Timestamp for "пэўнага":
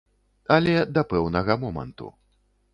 1.13-1.59